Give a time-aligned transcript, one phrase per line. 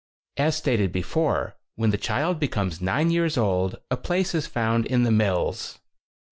[0.35, 5.03] As stated before, when the child becomes nine years old, a place is found in
[5.03, 5.77] the mills.